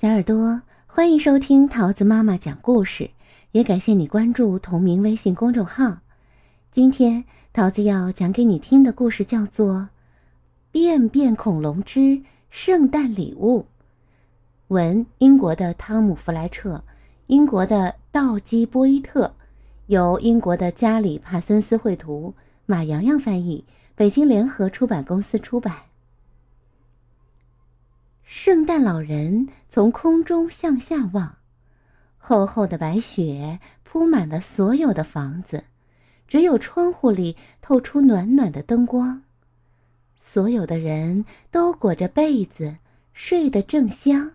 [0.00, 3.10] 小耳朵，欢迎收听桃子妈妈讲故事，
[3.52, 5.98] 也感谢你关注同名微信公众号。
[6.72, 7.22] 今天
[7.52, 9.74] 桃子要讲给你听的故事叫做
[10.72, 13.60] 《便便恐龙之圣诞礼物》。
[14.68, 16.82] 文：英国的汤姆·弗莱彻，
[17.26, 19.34] 英国的道基·波伊特，
[19.88, 22.32] 由英国的加里·帕森斯绘图，
[22.64, 25.89] 马洋洋翻译，北京联合出版公司出版。
[28.32, 31.38] 圣诞老人从空中向下望，
[32.16, 35.64] 厚厚的白雪铺满了所有的房子，
[36.28, 39.24] 只有窗户里透出暖暖的灯光。
[40.16, 42.76] 所有的人都裹着被子，
[43.12, 44.30] 睡得正香，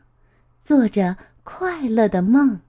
[0.62, 2.60] 做着快乐的梦。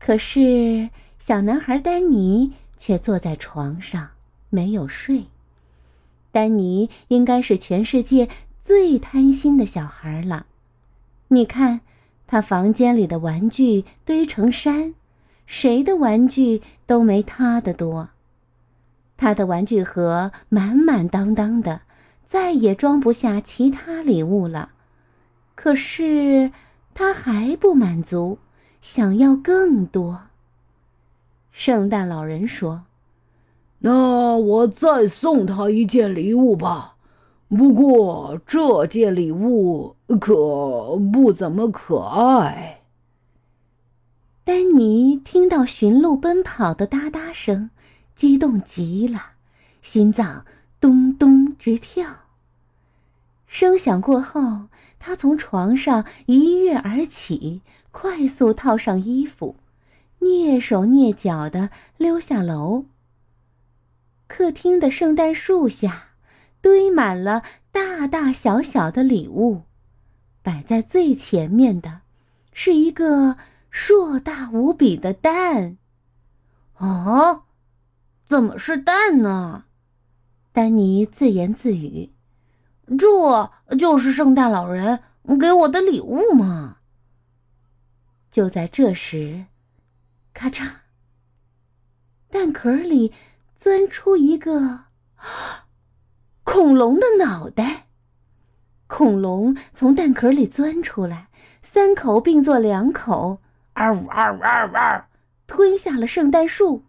[0.00, 0.90] 可是，
[1.20, 2.54] 小男孩丹尼。
[2.76, 4.10] 却坐在床上
[4.50, 5.24] 没有睡。
[6.32, 8.28] 丹尼应该是全世界
[8.62, 10.46] 最贪心的小孩了。
[11.28, 11.80] 你看，
[12.26, 14.94] 他房间里的玩具堆成山，
[15.46, 18.10] 谁的玩具都没他的多。
[19.16, 21.82] 他的玩具盒满满当当的，
[22.26, 24.70] 再也装不下其他礼物了。
[25.54, 26.50] 可是
[26.94, 28.38] 他还不满足，
[28.82, 30.22] 想要更多。
[31.56, 32.82] 圣诞老人说
[33.78, 36.96] ：“那我再送他一件礼物吧。
[37.48, 42.80] 不过这件礼物可不怎么可爱。”
[44.42, 47.70] 丹尼听到驯鹿奔跑的哒哒声，
[48.16, 49.20] 激动极了，
[49.80, 50.44] 心脏
[50.80, 52.04] 咚咚直跳。
[53.46, 54.64] 声响过后，
[54.98, 59.54] 他从床上一跃而起，快速套上衣服。
[60.24, 62.86] 蹑手蹑脚的溜下楼。
[64.26, 66.08] 客厅的圣诞树下，
[66.60, 69.62] 堆满了大大小小的礼物。
[70.42, 72.00] 摆在最前面的，
[72.52, 73.36] 是一个
[73.70, 75.76] 硕大无比的蛋。
[76.76, 77.44] 哦，
[78.26, 79.64] 怎么是蛋呢？
[80.52, 82.10] 丹尼自言自语
[82.98, 85.00] ：“这就是圣诞老人
[85.40, 86.78] 给我的礼物吗？”
[88.30, 89.44] 就在这时。
[90.34, 90.68] 咔嚓！
[92.28, 93.12] 蛋壳里
[93.56, 94.80] 钻出一个
[96.42, 97.86] 恐龙的脑袋。
[98.88, 101.28] 恐龙从蛋壳里钻出来，
[101.62, 103.40] 三口并作两口，
[103.74, 105.02] 嗷呜嗷呜嗷呜，
[105.46, 106.84] 吞下了圣诞树。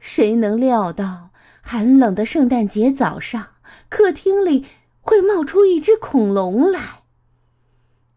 [0.00, 1.30] 谁能料到
[1.60, 3.48] 寒冷的圣诞节早上，
[3.88, 4.66] 客厅里
[5.00, 7.02] 会冒出一只恐龙来？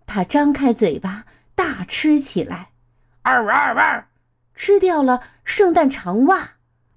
[0.06, 1.26] 它张开嘴巴
[1.56, 2.72] 大吃起来，
[3.24, 4.09] 嗷呜嗷呜！
[4.60, 6.56] 吃掉了圣诞长袜，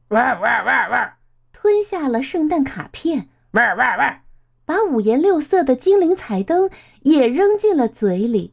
[0.08, 1.10] 喂喂喂喂，
[1.52, 4.16] 吞下了圣诞卡片，喂喂喂，
[4.64, 6.68] 把五颜六色的精灵彩灯
[7.02, 8.52] 也扔进了嘴里。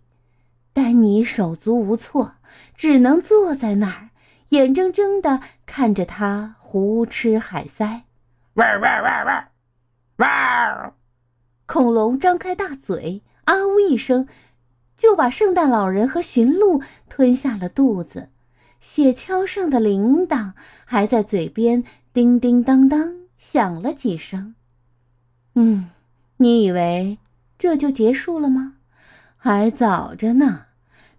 [0.73, 2.35] 丹尼手足无措，
[2.77, 4.09] 只能坐在那儿，
[4.49, 8.03] 眼睁睁的看着他胡吃海塞。
[8.53, 9.43] 喂喂喂喂，
[10.17, 10.93] 哇！
[11.65, 14.27] 恐龙张开大嘴，啊呜一声，
[14.95, 18.29] 就把圣诞老人和驯鹿吞下了肚子。
[18.81, 20.53] 雪橇上的铃铛
[20.85, 24.55] 还在嘴边叮叮当当响了几声。
[25.55, 25.89] 嗯，
[26.37, 27.17] 你以为
[27.57, 28.75] 这就结束了吗？
[29.37, 30.65] 还早着呢。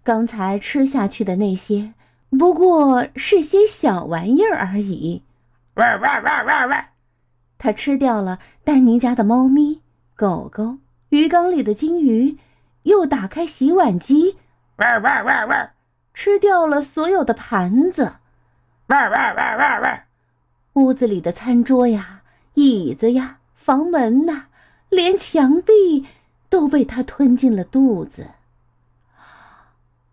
[0.03, 1.93] 刚才吃下去的那些
[2.29, 5.21] 不过是些小玩意儿而已。
[5.75, 6.85] 喂喂喂喂喂！
[7.57, 9.81] 他吃掉了丹尼家的猫咪、
[10.15, 10.77] 狗狗、
[11.09, 12.37] 鱼缸里的金鱼，
[12.83, 14.37] 又打开洗碗机。
[14.77, 15.69] 喂喂喂喂！
[16.13, 18.13] 吃掉了所有的盘子，
[18.87, 20.01] 喂喂喂喂喂！
[20.73, 22.21] 屋子里的餐桌呀、
[22.53, 24.45] 椅子呀、房门呐，
[24.89, 26.05] 连墙壁
[26.49, 28.27] 都被它吞进了肚子。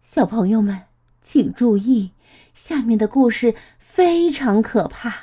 [0.02, 0.82] 小朋友们，
[1.22, 2.12] 请注意，
[2.54, 5.14] 下面的故事非常可怕，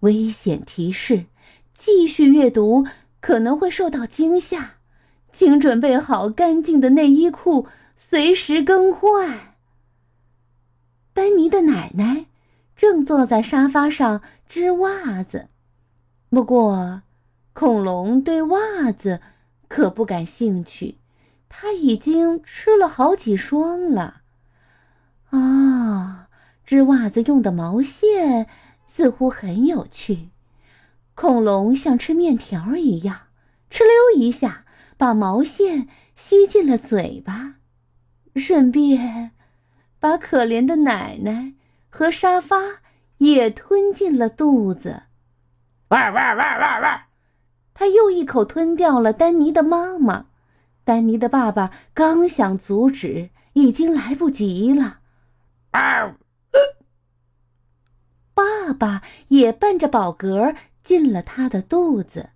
[0.00, 1.26] 危险提示：
[1.74, 2.86] 继续阅读
[3.20, 4.74] 可能会受到惊吓，
[5.32, 9.55] 请准备好干净的内衣裤，随时更换。
[11.16, 12.26] 丹尼的奶奶
[12.76, 14.20] 正坐在沙发上
[14.50, 15.48] 织袜子，
[16.28, 17.00] 不过，
[17.54, 19.22] 恐龙对袜子
[19.66, 20.98] 可不感兴趣，
[21.48, 24.20] 他已经吃了好几双了。
[25.30, 26.28] 啊，
[26.66, 28.46] 织袜子用的毛线
[28.86, 30.28] 似乎很有趣。
[31.14, 33.20] 恐龙像吃面条一样，
[33.70, 34.66] 哧溜一下
[34.98, 37.54] 把毛线吸进了嘴巴，
[38.34, 39.30] 顺便。
[40.06, 41.54] 把可怜的奶奶
[41.88, 42.76] 和沙发
[43.18, 45.02] 也吞进了肚子。
[45.88, 47.08] 哇哇哇哇哇！
[47.74, 50.26] 他又一口吞掉了丹尼的妈妈。
[50.84, 55.00] 丹尼的爸爸刚想阻止，已经来不及了。
[55.72, 56.14] 啊！
[58.32, 60.54] 爸爸也伴着宝格
[60.84, 62.28] 进了他的肚子。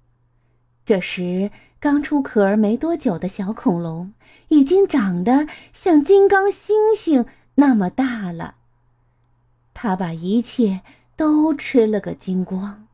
[0.85, 4.13] 这时，刚出壳没多久的小恐龙
[4.49, 7.27] 已经长得像金刚猩猩
[7.61, 8.57] 那么大了。
[9.73, 10.81] 他把一切
[11.17, 12.87] 都吃了个精光。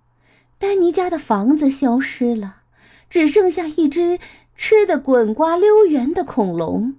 [0.58, 2.62] 丹尼家的房子消失了，
[3.08, 4.18] 只剩下一只
[4.56, 6.94] 吃的滚瓜溜圆的恐龙。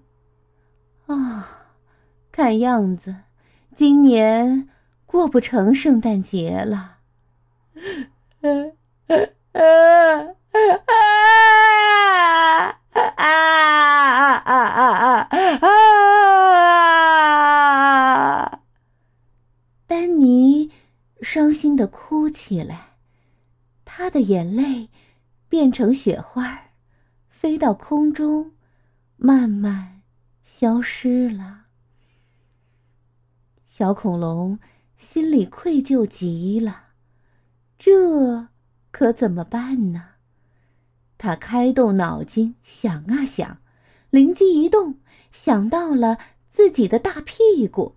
[1.06, 1.68] 啊，
[2.32, 3.16] 看样子
[3.76, 4.68] 今年
[5.06, 6.98] 过不成圣诞节了
[9.54, 10.34] 啊
[13.16, 13.26] 啊
[14.46, 15.28] 啊啊
[15.62, 15.70] 啊！
[19.88, 20.72] 丹尼
[21.22, 22.96] 伤心的哭起来，
[23.84, 24.88] 他的眼泪
[25.50, 26.70] 变成雪花，
[27.28, 28.54] 飞到空中，
[29.18, 30.02] 慢慢
[30.46, 31.66] 消失了。
[33.66, 34.60] 小恐龙
[34.98, 36.86] 心里愧疚极了，
[37.78, 38.48] 这
[38.92, 40.12] 可怎么办呢？
[41.18, 43.58] 他开动脑筋想啊想，
[44.10, 45.00] 灵机一动，
[45.34, 46.18] 想到了
[46.50, 47.96] 自己的大屁股。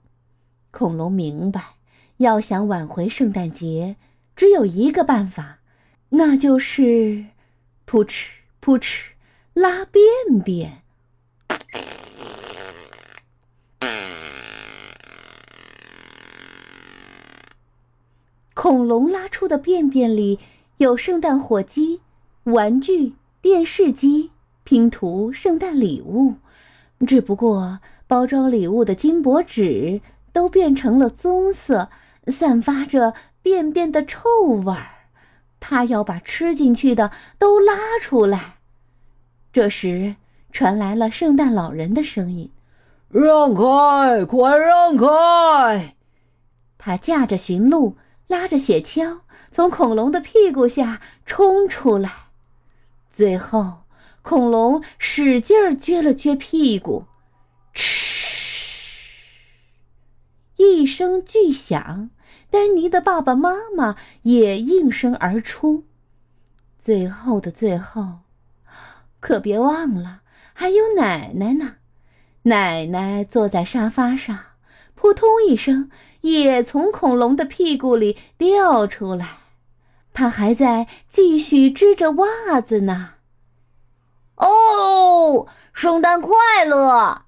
[0.73, 1.76] 恐龙明白，
[2.17, 3.97] 要想挽回圣诞节，
[4.40, 5.58] 只有一个办法，
[6.08, 7.26] 那就是
[7.84, 8.28] 扑哧
[8.58, 9.02] 扑哧
[9.52, 10.02] 拉便
[10.42, 10.81] 便。
[18.54, 20.38] 恐龙拉出的便便里
[20.78, 22.00] 有圣诞火鸡。
[22.44, 24.31] 玩具、电视机、
[24.64, 26.37] 拼图、圣诞礼物，
[27.06, 30.00] 只不过包装礼物的金箔纸
[30.32, 31.90] 都变成了棕色，
[32.28, 34.28] 散发着便便的臭
[34.64, 34.90] 味儿。
[35.60, 38.56] 他要把吃进去的都拉出来。
[39.52, 40.16] 这时
[40.52, 42.50] 传来了圣诞老人的声音
[43.10, 45.94] ：“让开，快让开！”
[46.78, 47.96] 他驾着驯鹿，
[48.26, 49.20] 拉着雪橇，
[49.52, 52.10] 从恐龙的屁股下冲出来。
[53.10, 53.82] 最后，
[54.22, 57.04] 恐龙使劲撅了撅屁股，
[57.75, 59.04] 嗤！
[60.56, 62.10] 一声巨响，
[62.50, 65.84] 丹尼的爸爸妈妈也应声而出。
[66.81, 68.19] 最后的最后，
[69.20, 70.20] 可别忘了
[70.52, 71.76] 还有奶奶呢。
[72.42, 74.38] 奶奶坐在沙发上，
[74.94, 75.90] 扑通一声，
[76.22, 79.38] 也从恐龙的屁股里掉出来。
[80.12, 83.10] 他还在继续织着袜子呢。
[84.37, 87.22] 哦，圣诞快乐！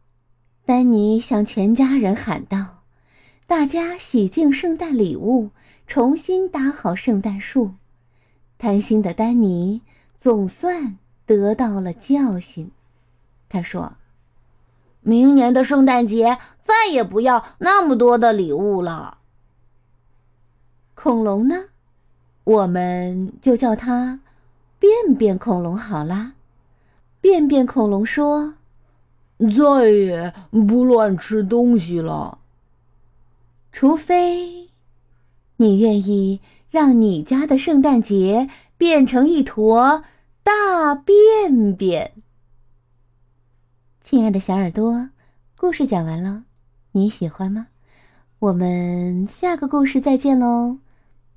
[0.64, 2.81] 丹尼向全家人喊道。
[3.46, 5.50] 大家洗净圣诞礼物，
[5.86, 7.72] 重新搭好圣诞树。
[8.56, 9.82] 贪心的丹尼
[10.18, 10.96] 总算
[11.26, 12.70] 得到了教训。
[13.48, 13.94] 他说
[15.02, 19.18] ：“明年的圣诞节再也不要那么多的礼物了。”
[20.94, 21.64] 恐龙呢？
[22.44, 24.20] 我们就叫它
[24.78, 26.32] 便便恐龙好啦。
[27.20, 28.54] 便便恐龙说
[29.38, 32.38] ：“再也不乱吃东西了，
[33.72, 34.70] 除非
[35.56, 36.40] 你愿意
[36.70, 40.04] 让你家的圣诞节变成一坨
[40.42, 42.12] 大便便。”
[44.04, 45.08] 亲爱的小耳朵，
[45.56, 46.44] 故事讲完了，
[46.92, 47.68] 你喜欢吗？
[48.40, 50.78] 我们下个故事再见喽，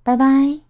[0.03, 0.64] 拜拜。